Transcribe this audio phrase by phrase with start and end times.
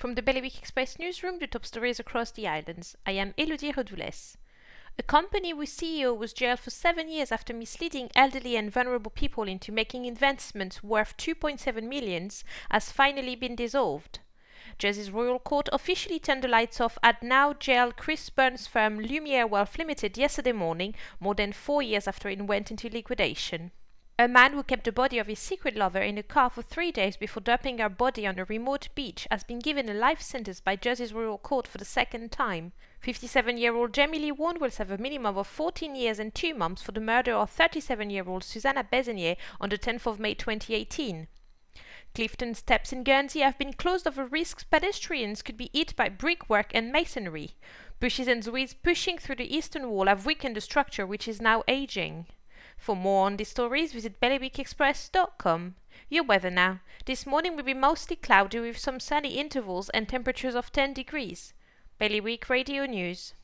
[0.00, 2.96] From the Bailiwick Express newsroom, the top stories across the islands.
[3.04, 4.38] I am Elodie Redoules.
[4.98, 9.44] A company whose CEO was jailed for seven years after misleading elderly and vulnerable people
[9.44, 14.20] into making investments worth 2.7 millions has finally been dissolved.
[14.78, 19.46] Jersey's Royal Court officially turned the lights off at now jailed Chris Burns' firm Lumiere
[19.46, 23.70] Wealth Limited yesterday morning, more than four years after it went into liquidation.
[24.20, 26.92] A man who kept the body of his secret lover in a car for three
[26.92, 30.60] days before dumping her body on a remote beach has been given a life sentence
[30.60, 32.72] by Jersey's Royal Court for the second time.
[33.00, 36.52] 57 year old Jamie Lee Warne will serve a minimum of 14 years and 2
[36.52, 40.34] months for the murder of 37 year old Susanna Bezerra on the 10th of May
[40.34, 41.26] 2018.
[42.14, 46.74] Clifton Steps in Guernsey have been closed over risks pedestrians could be hit by brickwork
[46.74, 47.52] and masonry.
[48.00, 51.64] Bushes and weeds pushing through the eastern wall have weakened the structure, which is now
[51.66, 52.26] aging.
[52.80, 55.74] For more on these stories, visit bailiwickexpress.com.
[56.08, 56.80] Your weather now.
[57.04, 61.52] This morning will be mostly cloudy with some sunny intervals and temperatures of 10 degrees.
[61.98, 63.34] Bailiwick Radio News.